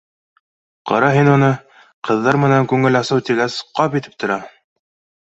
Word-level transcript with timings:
Ҡара 0.91 1.09
һин 1.15 1.27
уны, 1.33 1.49
ҡыҙҙар 2.09 2.39
менән 2.43 2.65
күңел 2.71 2.97
асыу 3.01 3.21
тигәс, 3.27 3.59
ҡап 3.81 3.99
итеп 4.01 4.17
тора 4.25 4.39